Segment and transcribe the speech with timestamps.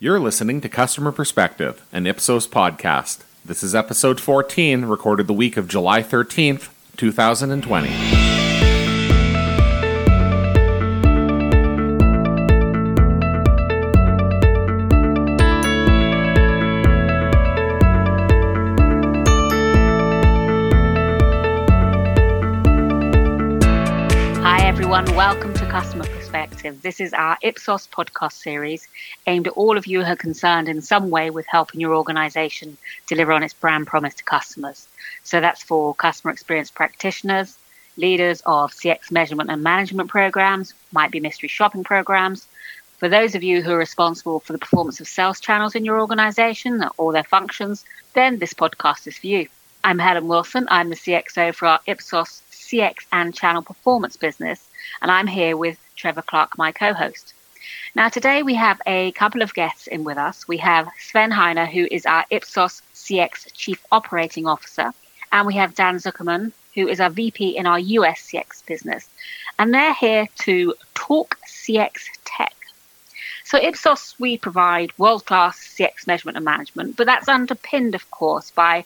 [0.00, 3.24] You're listening to Customer Perspective, an Ipsos podcast.
[3.44, 7.88] This is episode 14, recorded the week of July 13th, 2020.
[24.44, 25.06] Hi, everyone.
[25.16, 26.17] Welcome to Customer Perspective.
[26.58, 28.88] This is our Ipsos podcast series
[29.28, 32.76] aimed at all of you who are concerned in some way with helping your organization
[33.06, 34.88] deliver on its brand promise to customers.
[35.22, 37.56] So that's for customer experience practitioners,
[37.96, 42.48] leaders of CX measurement and management programs, might be mystery shopping programs.
[42.98, 46.00] For those of you who are responsible for the performance of sales channels in your
[46.00, 47.84] organization or their functions,
[48.14, 49.46] then this podcast is for you.
[49.84, 50.66] I'm Helen Wilson.
[50.68, 54.68] I'm the CXO for our Ipsos CX and channel performance business,
[55.00, 57.34] and I'm here with Trevor Clark, my co host.
[57.94, 60.46] Now, today we have a couple of guests in with us.
[60.46, 64.92] We have Sven Heiner, who is our Ipsos CX Chief Operating Officer,
[65.32, 69.08] and we have Dan Zuckerman, who is our VP in our US CX business.
[69.58, 72.54] And they're here to talk CX tech.
[73.44, 78.52] So, Ipsos, we provide world class CX measurement and management, but that's underpinned, of course,
[78.52, 78.84] by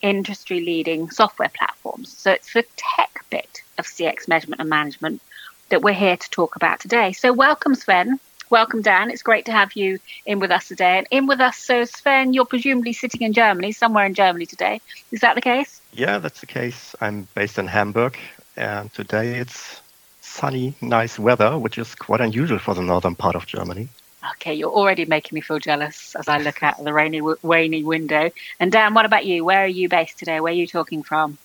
[0.00, 2.16] industry leading software platforms.
[2.16, 5.22] So it's the tech bit of CX measurement and management
[5.68, 7.12] that we're here to talk about today.
[7.12, 8.20] So welcome, Sven.
[8.50, 9.10] Welcome, Dan.
[9.10, 10.98] It's great to have you in with us today.
[10.98, 14.80] And in with us, so Sven, you're presumably sitting in Germany, somewhere in Germany today.
[15.10, 15.80] Is that the case?
[15.92, 16.94] Yeah, that's the case.
[17.00, 18.16] I'm based in Hamburg,
[18.56, 19.80] and today it's
[20.20, 23.88] sunny, nice weather, which is quite unusual for the northern part of Germany.
[24.32, 28.30] Okay, you're already making me feel jealous as I look out the rainy, rainy window.
[28.58, 29.44] And Dan, what about you?
[29.44, 30.40] Where are you based today?
[30.40, 31.36] Where are you talking from?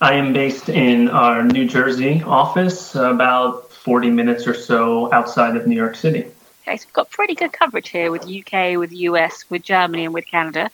[0.00, 5.66] I am based in our New Jersey office, about 40 minutes or so outside of
[5.66, 6.26] New York City.
[6.62, 10.14] Okay, so we've got pretty good coverage here with UK, with US, with Germany, and
[10.14, 10.70] with Canada.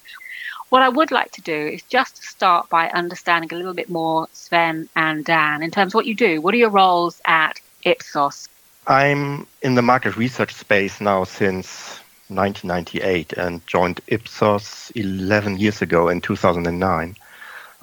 [0.69, 3.89] What I would like to do is just to start by understanding a little bit
[3.89, 6.41] more, Sven and Dan, in terms of what you do.
[6.41, 8.49] What are your roles at Ipsos?
[8.87, 11.99] I'm in the market research space now since
[12.29, 17.17] 1998 and joined Ipsos 11 years ago in 2009.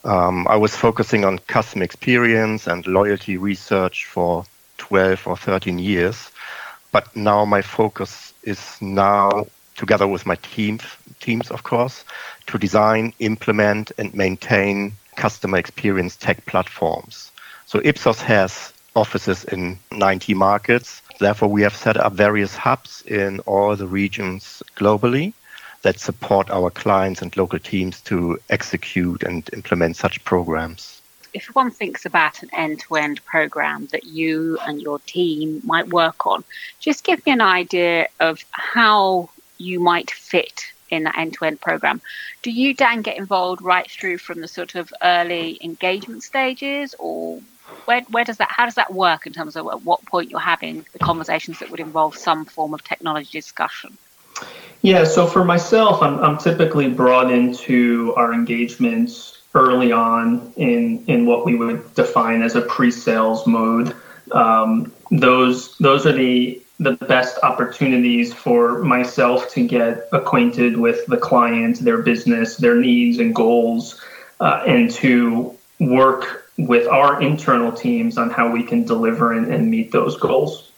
[0.05, 4.45] Um, I was focusing on customer experience and loyalty research for
[4.77, 6.31] 12 or 13 years,
[6.93, 10.79] but now my focus is now, together with my team,
[11.19, 12.05] teams, of course,
[12.47, 17.31] to design, implement, and maintain customer experience tech platforms.
[17.65, 21.01] So Ipsos has offices in 90 markets.
[21.19, 25.33] Therefore, we have set up various hubs in all the regions globally
[25.81, 31.01] that support our clients and local teams to execute and implement such programs.
[31.33, 35.87] If one thinks about an end to end program that you and your team might
[35.87, 36.43] work on,
[36.79, 41.59] just give me an idea of how you might fit in that end to end
[41.59, 42.01] program.
[42.43, 47.41] Do you, Dan, get involved right through from the sort of early engagement stages or
[47.85, 50.39] where, where does that how does that work in terms of at what point you're
[50.39, 53.97] having the conversations that would involve some form of technology discussion?
[54.81, 61.25] Yeah so for myself i'm, I'm typically brought into our engagements early on in in
[61.25, 63.95] what we would define as a pre-sales mode.
[64.31, 71.17] Um, those those are the the best opportunities for myself to get acquainted with the
[71.17, 74.01] client their business their needs and goals
[74.39, 79.69] uh, and to work with our internal teams on how we can deliver and, and
[79.69, 80.71] meet those goals.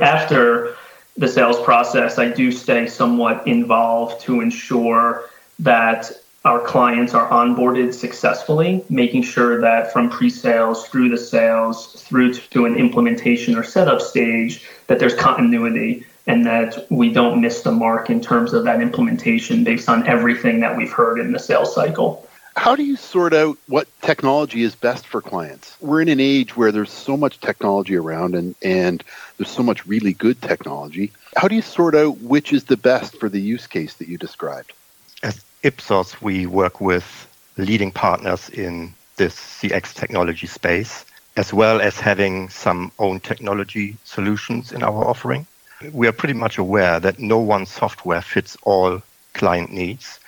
[0.00, 0.76] After
[1.16, 5.30] the sales process, I do stay somewhat involved to ensure
[5.60, 6.10] that
[6.44, 12.66] our clients are onboarded successfully, making sure that from pre-sales through the sales through to
[12.66, 18.10] an implementation or setup stage, that there's continuity and that we don't miss the mark
[18.10, 22.28] in terms of that implementation based on everything that we've heard in the sales cycle.
[22.56, 25.76] How do you sort out what technology is best for clients?
[25.80, 29.02] We're in an age where there's so much technology around and, and
[29.36, 31.10] there's so much really good technology.
[31.36, 34.18] How do you sort out which is the best for the use case that you
[34.18, 34.72] described?
[35.22, 41.04] As Ipsos, we work with leading partners in this CX technology space,
[41.36, 45.46] as well as having some own technology solutions in our offering.
[45.92, 49.02] We are pretty much aware that no one software fits all
[49.32, 50.20] client needs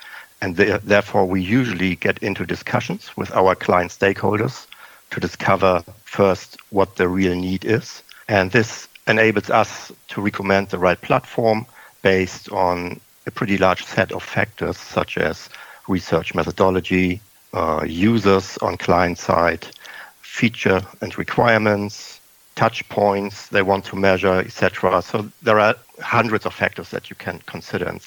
[0.47, 4.69] and therefore, we usually get into discussions with our client stakeholders
[5.11, 8.05] to discover first what the real need is.
[8.29, 11.67] And this enables us to recommend the right platform
[12.03, 15.51] based on a pretty large set of factors, such as
[15.89, 17.21] research methodology,
[17.53, 19.67] uh, users on client side,
[20.21, 22.21] feature and requirements,
[22.55, 25.03] touch points they want to measure, etc.
[25.03, 27.99] So there are hundreds of factors that you can consider.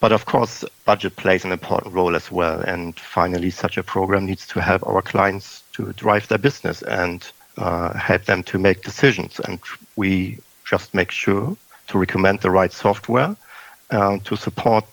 [0.00, 2.60] But of course, budget plays an important role as well.
[2.60, 7.26] And finally, such a program needs to help our clients to drive their business and
[7.56, 9.40] uh, help them to make decisions.
[9.40, 9.60] And
[9.96, 11.56] we just make sure
[11.88, 13.36] to recommend the right software
[13.90, 14.84] uh, to support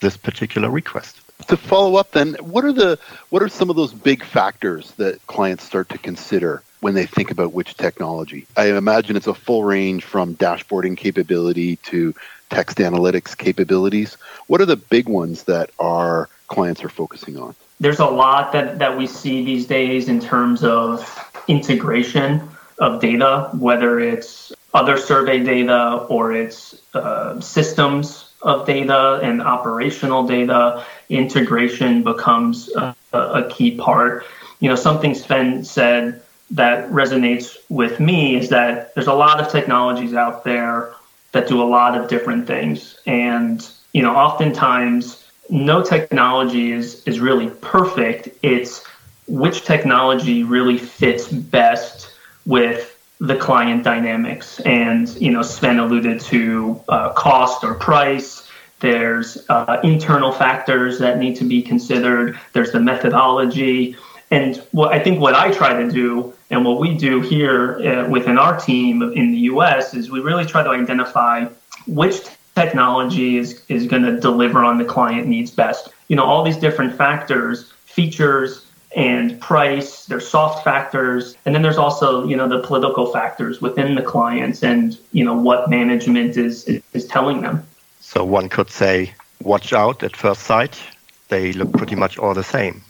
[0.00, 1.20] this particular request.
[1.48, 2.98] To follow up, then, what are the
[3.30, 7.30] what are some of those big factors that clients start to consider when they think
[7.30, 8.46] about which technology?
[8.56, 12.14] I imagine it's a full range from dashboarding capability to
[12.50, 14.16] text analytics capabilities.
[14.46, 17.54] What are the big ones that our clients are focusing on?
[17.80, 22.48] There's a lot that, that we see these days in terms of integration
[22.78, 30.26] of data, whether it's other survey data or it's uh, systems of data and operational
[30.26, 30.84] data.
[31.08, 34.24] Integration becomes a, a key part.
[34.60, 39.50] You know, something Sven said that resonates with me is that there's a lot of
[39.50, 40.94] technologies out there
[41.34, 42.98] that do a lot of different things.
[43.06, 48.30] And, you know, oftentimes no technology is, is really perfect.
[48.42, 48.82] It's
[49.26, 52.10] which technology really fits best
[52.46, 52.90] with
[53.20, 54.60] the client dynamics.
[54.60, 58.48] And, you know, Sven alluded to uh, cost or price.
[58.80, 62.38] There's uh, internal factors that need to be considered.
[62.52, 63.96] There's the methodology.
[64.34, 68.08] And what I think what I try to do and what we do here uh,
[68.10, 71.46] within our team in the US is we really try to identify
[71.86, 72.16] which
[72.56, 75.90] technology is, is going to deliver on the client needs best.
[76.08, 78.66] You know, all these different factors, features,
[78.96, 83.96] and price there's soft factors and then there's also you know the political factors within
[83.96, 87.66] the clients and you know what management is is telling them
[87.98, 90.80] so one could say watch out at first sight
[91.28, 92.84] they look pretty much all the same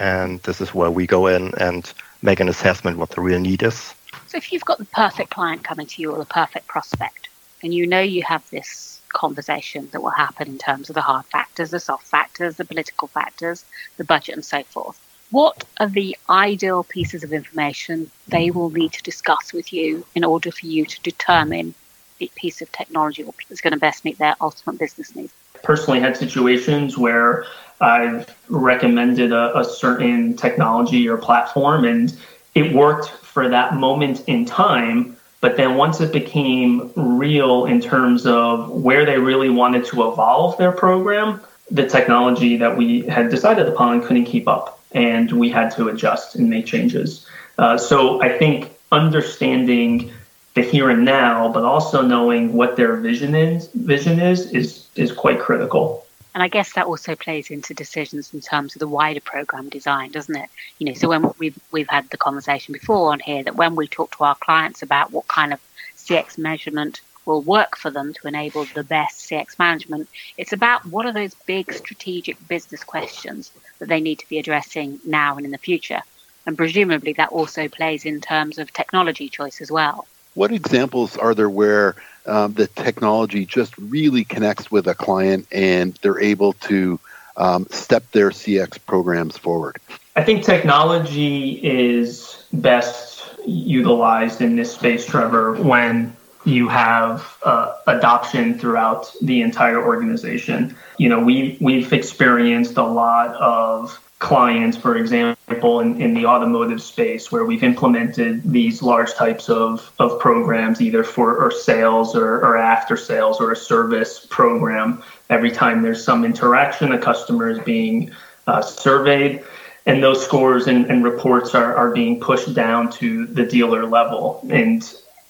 [0.00, 1.92] and this is where we go in and
[2.22, 3.94] make an assessment what the real need is
[4.26, 7.28] so if you've got the perfect client coming to you or the perfect prospect
[7.62, 11.24] and you know you have this conversation that will happen in terms of the hard
[11.26, 13.64] factors the soft factors the political factors
[13.96, 14.98] the budget and so forth
[15.30, 20.24] what are the ideal pieces of information they will need to discuss with you in
[20.24, 21.74] order for you to determine
[22.18, 25.32] the piece of technology that's going to best meet their ultimate business needs?
[25.62, 27.44] Personally, had situations where
[27.80, 32.16] I've recommended a, a certain technology or platform and
[32.54, 35.16] it worked for that moment in time.
[35.40, 40.58] But then once it became real in terms of where they really wanted to evolve
[40.58, 41.40] their program,
[41.70, 46.34] the technology that we had decided upon couldn't keep up and we had to adjust
[46.34, 47.26] and make changes.
[47.58, 50.12] Uh, so I think understanding
[50.54, 55.12] the here and now, but also knowing what their vision is, vision is, is is
[55.12, 56.06] quite critical.
[56.34, 60.12] And I guess that also plays into decisions in terms of the wider program design,
[60.12, 60.48] doesn't it?
[60.78, 63.88] You know, so when we've we've had the conversation before on here that when we
[63.88, 65.60] talk to our clients about what kind of
[65.96, 70.08] CX measurement will work for them to enable the best CX management.
[70.36, 75.00] It's about what are those big strategic business questions that they need to be addressing
[75.04, 76.02] now and in the future.
[76.46, 80.06] And presumably that also plays in terms of technology choice as well.
[80.34, 81.96] What examples are there where
[82.26, 87.00] um, the technology just really connects with a client and they're able to
[87.36, 89.78] um, step their CX programs forward?
[90.16, 98.58] I think technology is best utilized in this space, Trevor, when you have uh, adoption
[98.58, 100.76] throughout the entire organization.
[100.98, 106.80] You know, we we've experienced a lot of clients, for example, in, in the automotive
[106.82, 112.36] space, where we've implemented these large types of, of programs, either for or sales or,
[112.38, 115.02] or after sales or a service program.
[115.28, 118.12] Every time there's some interaction, a customer is being
[118.46, 119.44] uh, surveyed
[119.86, 124.40] and those scores and, and reports are, are being pushed down to the dealer level.
[124.50, 124.82] And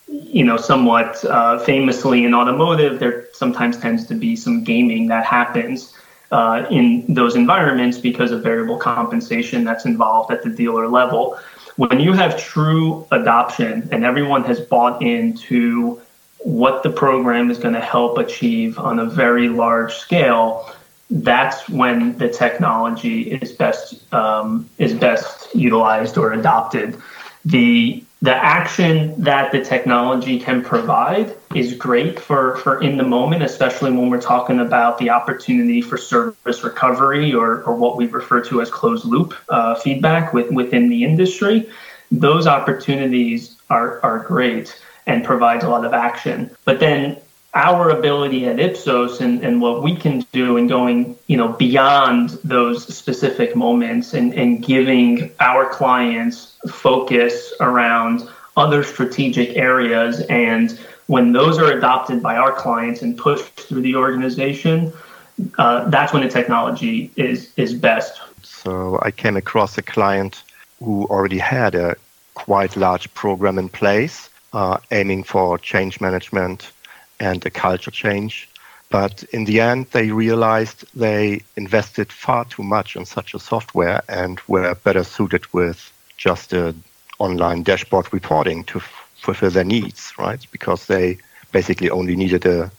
[0.08, 5.24] you know, somewhat uh, famously in automotive, there sometimes tends to be some gaming that
[5.24, 5.94] happens
[6.30, 11.38] uh, in those environments because of variable compensation that's involved at the dealer level.
[11.76, 16.00] When you have true adoption and everyone has bought into
[16.38, 20.70] what the program is going to help achieve on a very large scale,
[21.10, 26.96] that's when the technology is best um, is best utilized or adopted.
[27.44, 33.42] The the action that the technology can provide is great for, for in the moment,
[33.42, 38.42] especially when we're talking about the opportunity for service recovery or, or what we refer
[38.42, 41.68] to as closed loop uh, feedback with, within the industry.
[42.10, 46.54] Those opportunities are, are great and provides a lot of action.
[46.66, 47.16] But then
[47.54, 52.30] our ability at Ipsos and, and what we can do in going, you know, beyond
[52.45, 60.78] those specific moments and, and giving our clients focus around other strategic areas and
[61.11, 64.92] when those are adopted by our clients and pushed through the organization,
[65.59, 68.21] uh, that's when the technology is is best.
[68.45, 70.45] So I came across a client
[70.78, 71.97] who already had a
[72.35, 76.71] quite large program in place, uh, aiming for change management
[77.20, 78.48] and a culture change.
[78.90, 84.02] But in the end, they realized they invested far too much in such a software
[84.08, 86.74] and were better suited with just a
[87.20, 90.44] online dashboard reporting to f- fulfill their needs, right?
[90.50, 91.18] Because they
[91.52, 92.70] basically only needed a,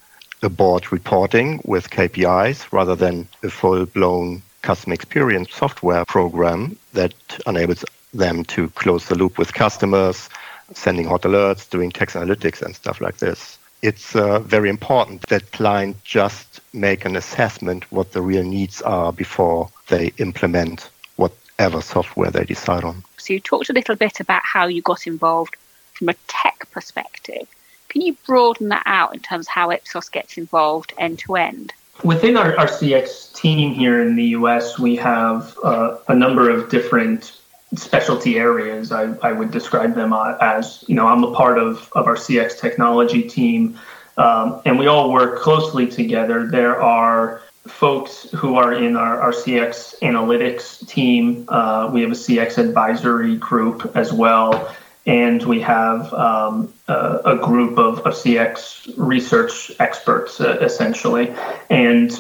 [0.41, 7.13] a board reporting with KPIs rather than a full blown customer experience software program that
[7.48, 10.29] enables them to close the loop with customers,
[10.74, 13.57] sending hot alerts, doing text analytics and stuff like this.
[13.81, 19.11] It's uh, very important that clients just make an assessment what the real needs are
[19.11, 23.03] before they implement whatever software they decide on.
[23.17, 25.55] So you talked a little bit about how you got involved
[25.93, 27.47] from a tech perspective.
[27.89, 31.73] Can you broaden that out in terms of how Ipsos gets involved end to end?
[32.03, 36.69] Within our, our CX team here in the US, we have uh, a number of
[36.69, 37.40] different
[37.75, 38.92] specialty areas.
[38.92, 42.16] I, I would describe them uh, as, you know, I'm a part of, of our
[42.16, 43.80] CX technology team,
[44.18, 46.48] um, and we all work closely together.
[46.48, 51.46] There are folks who are in our, our CX analytics team.
[51.48, 54.75] Uh, we have a CX advisory group as well.
[55.06, 61.34] And we have um, a, a, group of, of CX research experts, uh, essentially.
[61.72, 62.12] And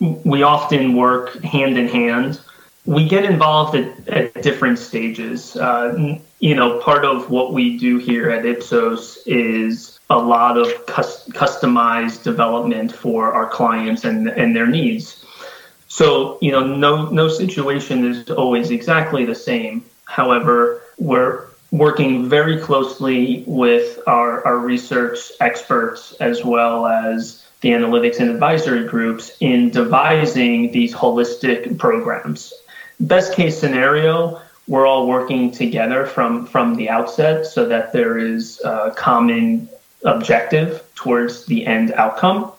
[0.00, 2.40] we often work hand in hand
[2.90, 5.54] we get involved at, at different stages.
[5.54, 10.86] Uh, you know, part of what we do here at Ipsos is a lot of
[10.86, 15.24] cus- customized development for our clients and, and their needs.
[15.86, 19.84] So, you know, no, no situation is always exactly the same.
[20.06, 28.18] However, we're working very closely with our, our research experts as well as the analytics
[28.18, 32.52] and advisory groups in devising these holistic programs
[33.00, 38.60] best case scenario, we're all working together from from the outset so that there is
[38.64, 39.68] a common
[40.04, 42.52] objective towards the end outcome.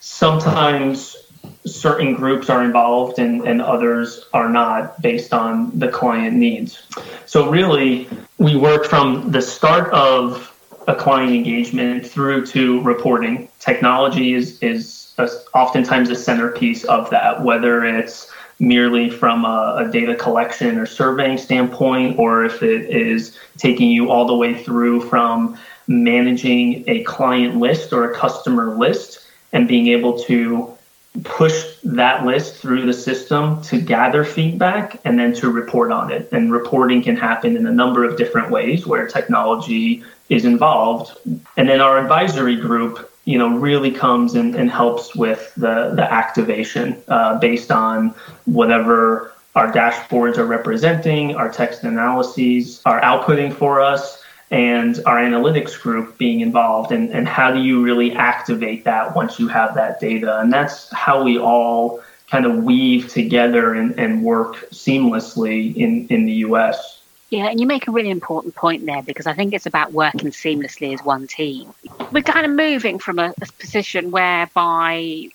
[0.00, 1.16] Sometimes
[1.64, 6.86] certain groups are involved and, and others are not based on the client needs.
[7.26, 8.08] So really
[8.38, 10.52] we work from the start of
[10.88, 13.48] a client engagement through to reporting.
[13.58, 19.90] Technology is is a, oftentimes a centerpiece of that, whether it's merely from a, a,
[19.92, 25.00] data collection or surveying standpoint, or if it is taking you all the way through
[25.08, 25.58] from
[25.88, 30.76] managing a client list or a customer list and being able to
[31.24, 36.28] push that list through the system to gather feedback and then to report on it.
[36.32, 41.16] And reporting can happen in a number of different ways where technology is involved.
[41.56, 46.10] And then our advisory group you know, really comes and, and helps with the, the
[46.10, 48.14] activation uh, based on
[48.46, 55.80] whatever our dashboards are representing, our text analyses are outputting for us, and our analytics
[55.80, 56.92] group being involved.
[56.92, 60.38] And, and how do you really activate that once you have that data?
[60.38, 66.26] And that's how we all kind of weave together and, and work seamlessly in, in
[66.26, 66.95] the US.
[67.30, 70.30] Yeah, and you make a really important point there because I think it's about working
[70.30, 71.72] seamlessly as one team.
[72.12, 75.30] We're kind of moving from a, a position whereby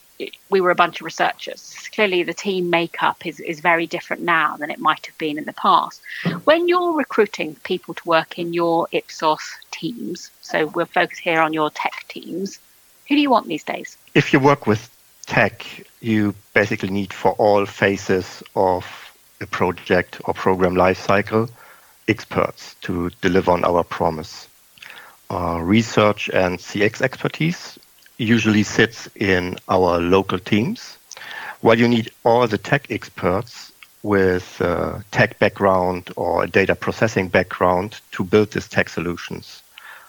[0.49, 1.89] we were a bunch of researchers.
[1.93, 5.45] Clearly, the team makeup is, is very different now than it might have been in
[5.45, 6.01] the past.
[6.43, 11.53] When you're recruiting people to work in your Ipsos teams, so we'll focus here on
[11.53, 12.59] your tech teams,
[13.07, 13.97] who do you want these days?
[14.13, 14.89] If you work with
[15.25, 15.65] tech,
[15.99, 18.85] you basically need for all phases of
[19.41, 21.49] a project or program lifecycle
[22.13, 24.33] experts to deliver on our promise.
[25.29, 27.79] Uh, research and CX expertise
[28.17, 29.43] usually sits in
[29.75, 30.97] our local teams,
[31.61, 33.71] while you need all the tech experts
[34.03, 39.63] with a tech background or a data processing background to build these tech solutions.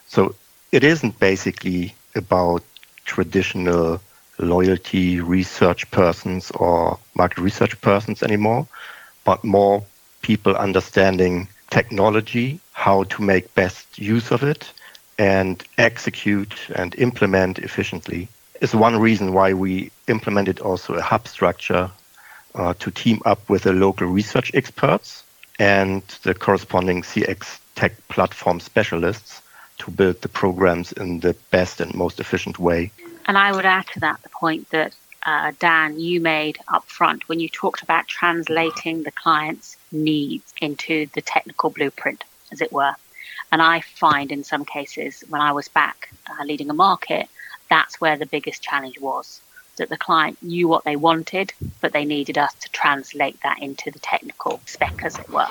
[0.07, 0.35] So
[0.73, 2.63] it isn't basically about
[3.05, 4.01] traditional
[4.39, 8.67] loyalty research persons or market research persons anymore,
[9.25, 9.85] but more
[10.23, 14.71] people understanding technology, how to make best use of it,
[15.19, 18.29] and execute and implement efficiently
[18.61, 21.91] is one reason why we implemented also a hub structure
[22.55, 25.25] uh, to team up with the local research experts
[25.59, 29.41] and the corresponding CX tech platform specialists
[29.79, 32.91] to build the programs in the best and most efficient way.
[33.27, 34.93] And I would add to that the point that
[35.25, 41.07] uh, Dan, you made up front when you talked about translating the client's needs into
[41.15, 42.95] the technical blueprint, as it were.
[43.53, 47.29] And I find in some cases when I was back uh, leading a market,
[47.69, 49.41] that's where the biggest challenge was
[49.77, 53.91] that the client knew what they wanted, but they needed us to translate that into
[53.91, 55.49] the technical spec, as it were.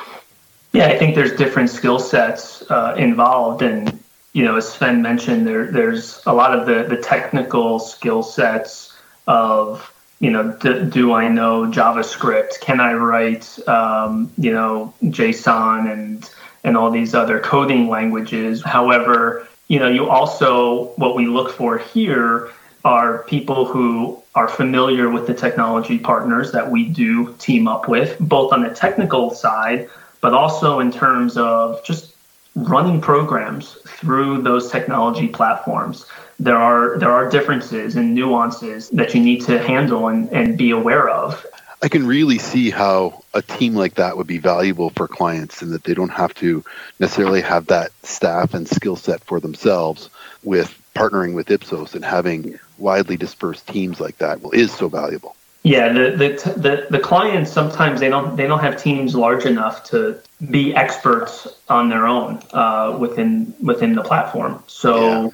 [0.74, 4.00] Yeah, I think there's different skill sets uh, involved, and
[4.34, 8.91] you know, as Sven mentioned, there there's a lot of the the technical skill sets
[9.28, 12.62] of you know, do, do I know JavaScript?
[12.62, 16.30] Can I write um, you know JSON and
[16.64, 18.62] and all these other coding languages?
[18.64, 22.52] However, you know, you also what we look for here
[22.86, 28.18] are people who are familiar with the technology partners that we do team up with,
[28.20, 29.90] both on the technical side,
[30.22, 32.11] but also in terms of just
[32.56, 36.06] running programs through those technology platforms.
[36.40, 40.72] There are there are differences and nuances that you need to handle and, and be
[40.72, 41.46] aware of.
[41.84, 45.72] I can really see how a team like that would be valuable for clients and
[45.72, 46.64] that they don't have to
[47.00, 50.10] necessarily have that staff and skill set for themselves
[50.44, 55.36] with partnering with Ipsos and having widely dispersed teams like that is so valuable.
[55.64, 59.84] Yeah, the, the the the clients sometimes they don't they don't have teams large enough
[59.92, 64.64] to be experts on their own uh, within within the platform.
[64.66, 65.30] So, yeah.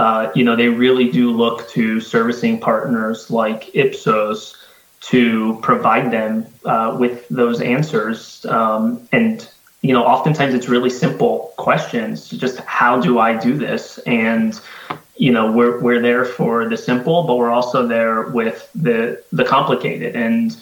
[0.00, 4.56] uh, you know, they really do look to servicing partners like Ipsos
[5.00, 8.46] to provide them uh, with those answers.
[8.46, 9.48] Um, and
[9.82, 12.30] you know, oftentimes it's really simple questions.
[12.30, 13.98] Just how do I do this?
[14.06, 14.58] And
[15.16, 19.44] you know we're we're there for the simple, but we're also there with the the
[19.44, 20.56] complicated, and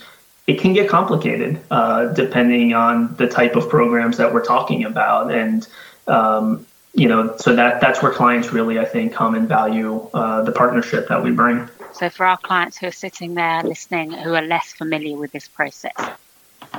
[0.47, 5.33] it can get complicated uh, depending on the type of programs that we're talking about,
[5.33, 5.67] and
[6.07, 10.43] um, you know so that that's where clients really I think come and value uh,
[10.43, 11.69] the partnership that we bring.
[11.93, 15.49] So for our clients who are sitting there listening, who are less familiar with this
[15.49, 15.95] process,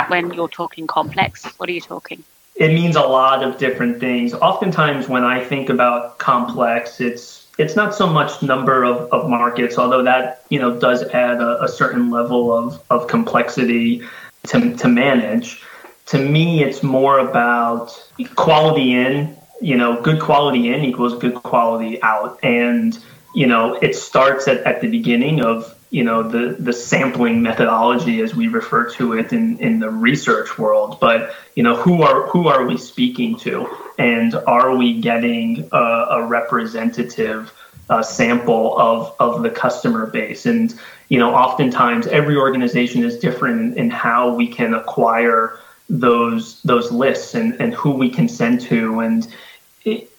[0.07, 2.23] when you're talking complex, what are you talking?
[2.55, 4.33] It means a lot of different things.
[4.33, 9.77] Oftentimes, when I think about complex, it's it's not so much number of, of markets,
[9.77, 14.03] although that you know does add a, a certain level of, of complexity
[14.47, 15.63] to, to manage.
[16.07, 19.37] To me, it's more about quality in.
[19.61, 22.97] You know, good quality in equals good quality out, and
[23.33, 28.21] you know it starts at, at the beginning of you know the the sampling methodology
[28.21, 32.27] as we refer to it in in the research world but you know who are
[32.27, 37.53] who are we speaking to and are we getting a, a representative
[37.89, 40.79] uh, sample of of the customer base and
[41.09, 47.35] you know oftentimes every organization is different in, how we can acquire those those lists
[47.35, 49.27] and and who we can send to and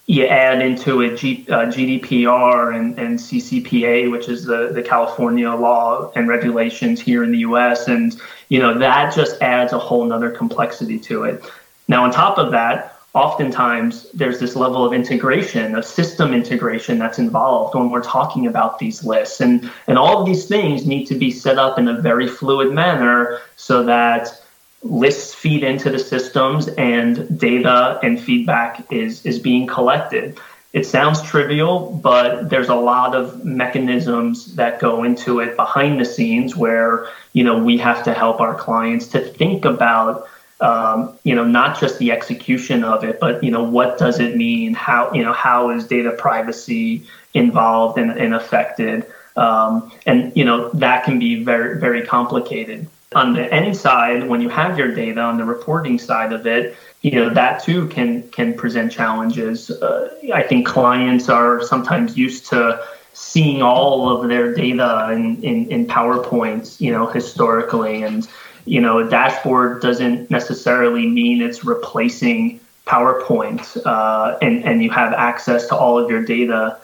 [0.06, 5.50] you add into it G, uh, GDPR and, and CCPA, which is the, the California
[5.50, 7.88] law and regulations here in the US.
[7.88, 8.14] And,
[8.48, 11.42] you know, that just adds a whole nother complexity to it.
[11.88, 17.18] Now, on top of that, oftentimes there's this level of integration, of system integration that's
[17.18, 19.40] involved when we're talking about these lists.
[19.40, 22.72] And, and all of these things need to be set up in a very fluid
[22.72, 24.40] manner so that
[24.82, 30.38] lists feed into the systems and data and feedback is is being collected
[30.74, 36.04] it sounds trivial but there's a lot of mechanisms that go into it behind the
[36.04, 40.28] scenes where you know we have to help our clients to think about
[40.60, 44.36] um, you know not just the execution of it but you know what does it
[44.36, 44.74] mean?
[44.74, 49.06] How you know how is data privacy involved and, and affected?
[49.36, 52.86] Um, and you know that can be very very complicated.
[53.14, 56.76] On the end side, when you have your data on the reporting side of it,
[57.02, 59.70] you know that too can can present challenges.
[59.70, 62.82] Uh, I think clients are sometimes used to
[63.14, 68.28] seeing all of their data in, in, in PowerPoints, you know, historically, and
[68.66, 75.12] you know, a dashboard doesn't necessarily mean it's replacing PowerPoint, uh, and and you have
[75.12, 76.78] access to all of your data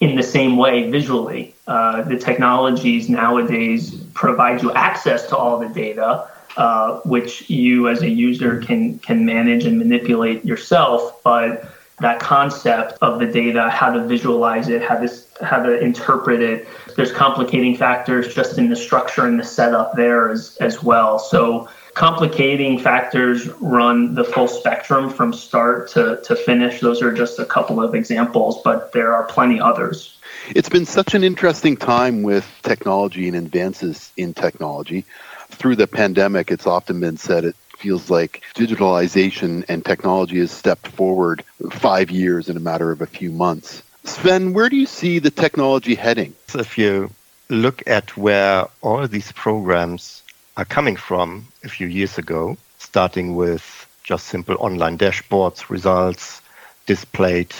[0.00, 1.54] in the same way visually.
[1.66, 8.02] Uh, the technologies nowadays provide you access to all the data, uh, which you as
[8.02, 11.22] a user can can manage and manipulate yourself.
[11.22, 11.64] But
[12.00, 15.08] that concept of the data, how to visualize it, how to
[15.42, 20.30] how to interpret it, there's complicating factors just in the structure and the setup there
[20.30, 21.18] as as well.
[21.18, 26.80] So complicating factors run the full spectrum from start to, to finish.
[26.80, 30.18] Those are just a couple of examples, but there are plenty others.
[30.54, 35.04] It's been such an interesting time with technology and advances in technology.
[35.50, 40.88] Through the pandemic, it's often been said it feels like digitalization and technology has stepped
[40.88, 43.82] forward five years in a matter of a few months.
[44.04, 46.32] Sven, where do you see the technology heading?
[46.54, 47.10] If you
[47.50, 50.22] look at where all these programs
[50.56, 53.64] are coming from a few years ago, starting with
[54.02, 56.40] just simple online dashboards, results,
[56.86, 57.52] displayed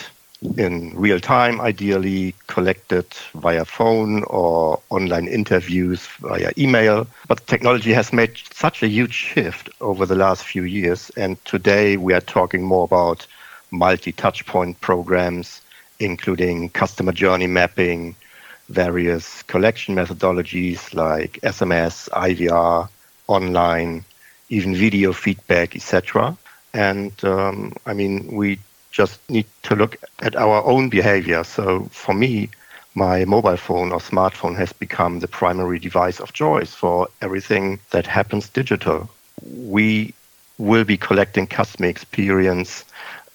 [0.56, 7.06] in real time, ideally collected via phone or online interviews via email.
[7.26, 11.10] But technology has made such a huge shift over the last few years.
[11.16, 13.26] And today we are talking more about
[13.70, 15.60] multi touchpoint programs,
[15.98, 18.14] including customer journey mapping,
[18.68, 22.88] various collection methodologies like SMS, IVR,
[23.26, 24.04] online,
[24.48, 26.36] even video feedback, etc.
[26.72, 28.58] And um, I mean, we
[28.94, 31.44] just need to look at our own behavior.
[31.44, 32.50] So for me,
[32.94, 38.06] my mobile phone or smartphone has become the primary device of choice for everything that
[38.06, 39.10] happens digital.
[39.44, 40.14] We
[40.58, 42.84] will be collecting customer experience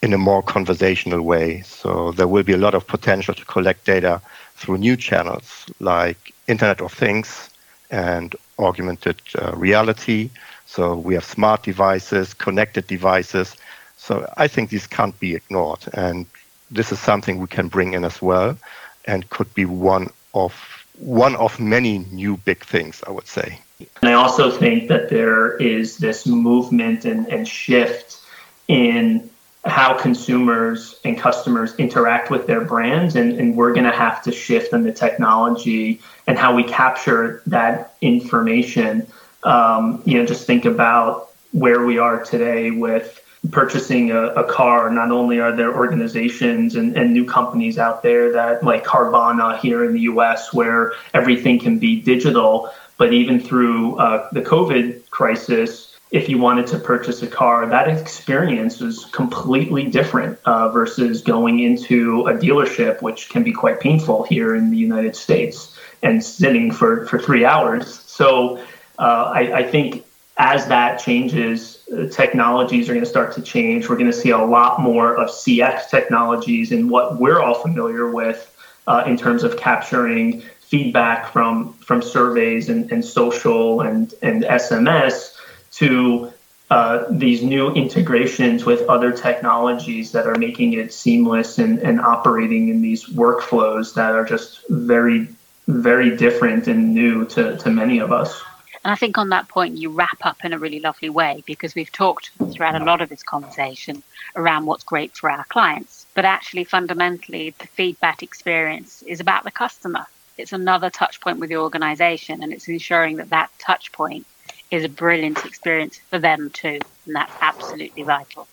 [0.02, 1.62] in a more conversational way.
[1.62, 4.20] So there will be a lot of potential to collect data
[4.56, 7.50] through new channels like Internet of Things
[7.90, 10.30] and augmented uh, reality.
[10.66, 13.56] So we have smart devices, connected devices
[14.00, 15.80] so I think these can't be ignored.
[15.92, 16.24] And
[16.70, 18.56] this is something we can bring in as well
[19.04, 20.54] and could be one of
[20.98, 23.58] one of many new big things, I would say.
[24.00, 28.20] And I also think that there is this movement and, and shift
[28.68, 29.28] in
[29.64, 34.32] how consumers and customers interact with their brands and, and we're going to have to
[34.32, 39.06] shift in the technology and how we capture that information
[39.42, 44.90] um, you know just think about where we are today with purchasing a, a, car,
[44.90, 49.84] not only are there organizations and, and, new companies out there that like Carvana here
[49.84, 55.96] in the US, where everything can be digital, but even through uh, the COVID crisis,
[56.10, 61.60] if you wanted to purchase a car, that experience was completely different uh, versus going
[61.60, 66.72] into a dealership, which can be quite painful here in the United States and sitting
[66.72, 68.00] for, for three hours.
[68.00, 68.58] So
[68.98, 70.04] uh, I, I think
[70.40, 73.90] as that changes, uh, technologies are going to start to change.
[73.90, 78.10] We're going to see a lot more of CX technologies and what we're all familiar
[78.10, 78.50] with
[78.86, 85.36] uh, in terms of capturing feedback from from surveys and, and social and, and SMS
[85.72, 86.32] to
[86.70, 92.70] uh, these new integrations with other technologies that are making it seamless and, and operating
[92.70, 95.28] in these workflows that are just very,
[95.66, 98.40] very different and new to, to many of us.
[98.84, 101.74] And I think on that point, you wrap up in a really lovely way because
[101.74, 104.02] we've talked throughout a lot of this conversation
[104.34, 106.06] around what's great for our clients.
[106.14, 110.06] But actually, fundamentally, the feedback experience is about the customer.
[110.38, 114.26] It's another touch point with the organization, and it's ensuring that that touch point
[114.70, 116.78] is a brilliant experience for them too.
[117.04, 118.48] And that's absolutely vital.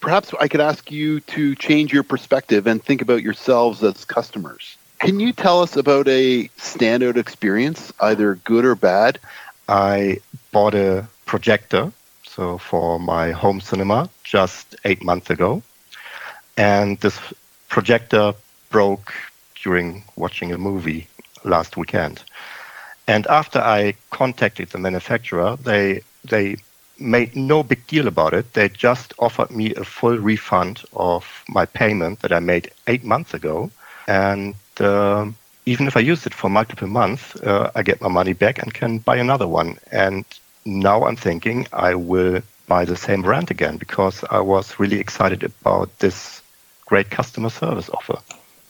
[0.00, 4.76] Perhaps I could ask you to change your perspective and think about yourselves as customers.
[4.98, 9.18] Can you tell us about a standout experience, either good or bad,
[9.68, 10.18] I
[10.52, 11.92] bought a projector,
[12.26, 15.62] so for my home cinema, just eight months ago.
[16.56, 17.18] And this
[17.68, 18.34] projector
[18.70, 19.12] broke
[19.62, 21.08] during watching a movie
[21.44, 22.22] last weekend.
[23.08, 26.56] And after I contacted the manufacturer, they they
[26.98, 28.52] made no big deal about it.
[28.54, 33.34] They just offered me a full refund of my payment that I made eight months
[33.34, 33.70] ago,
[34.08, 35.26] and uh,
[35.66, 38.72] even if I use it for multiple months, uh, I get my money back and
[38.72, 39.78] can buy another one.
[39.90, 40.24] And
[40.64, 45.42] now I'm thinking I will buy the same brand again because I was really excited
[45.42, 46.40] about this
[46.86, 48.18] great customer service offer.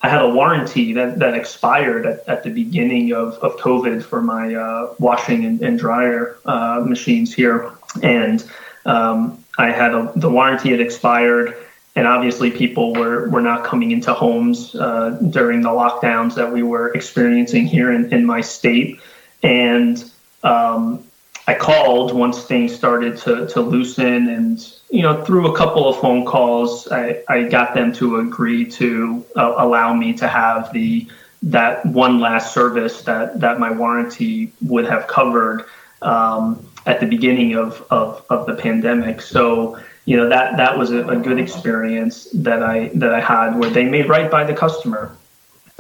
[0.03, 4.23] I had a warranty that, that expired at, at the beginning of, of COVID for
[4.23, 7.73] my uh, washing and, and dryer uh, machines here.
[8.03, 8.45] And
[8.85, 11.57] um, I had a, the warranty had expired
[11.97, 16.63] and obviously people were, were not coming into homes uh, during the lockdowns that we
[16.63, 19.01] were experiencing here in, in my state.
[19.43, 20.11] And
[20.43, 21.03] um,
[21.49, 26.01] i called once things started to, to loosen and you know through a couple of
[26.01, 31.09] phone calls i, I got them to agree to uh, allow me to have the
[31.43, 35.65] that one last service that, that my warranty would have covered
[36.03, 39.21] um, at the beginning of, of, of the pandemic.
[39.21, 43.59] So you know that that was a, a good experience that I that I had
[43.59, 45.15] where they made right by the customer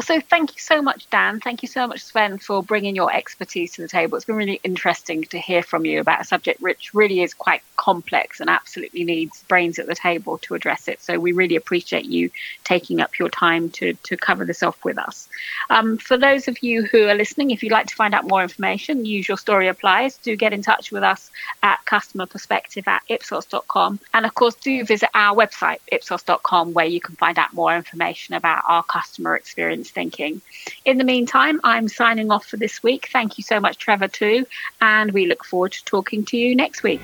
[0.00, 1.40] so thank you so much, Dan.
[1.40, 4.16] Thank you so much, Sven, for bringing your expertise to the table.
[4.16, 7.62] It's been really interesting to hear from you about a subject which really is quite
[7.76, 11.00] complex and absolutely needs brains at the table to address it.
[11.00, 12.30] So we really appreciate you
[12.62, 15.28] taking up your time to, to cover this off with us.
[15.70, 18.42] Um, for those of you who are listening, if you'd like to find out more
[18.42, 20.18] information, use your story applies.
[20.18, 21.30] Do get in touch with us
[21.62, 24.00] at customer perspective at ipsos.com.
[24.12, 28.34] And of course, do visit our website, ipsos.com, where you can find out more information
[28.34, 30.40] about our customer experience thinking.
[30.84, 33.08] In the meantime, I'm signing off for this week.
[33.12, 34.46] Thank you so much, Trevor, too.
[34.80, 37.00] And we look forward to talking to you next week.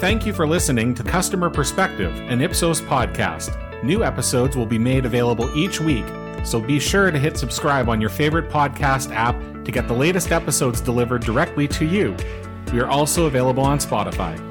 [0.00, 3.54] Thank you for listening to Customer Perspective, an Ipsos podcast.
[3.84, 6.06] New episodes will be made available each week,
[6.42, 10.32] so be sure to hit subscribe on your favorite podcast app to get the latest
[10.32, 12.16] episodes delivered directly to you.
[12.72, 14.49] We are also available on Spotify.